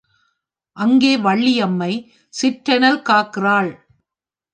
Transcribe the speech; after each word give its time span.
அங்கே 0.77 1.17
வள்ளியம்மை 1.17 1.91
சிற்றேனல் 2.33 2.99
காக்கிறாள். 3.01 3.71